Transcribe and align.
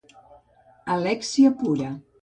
Alèxia 0.95 1.55
pura. 1.61 1.95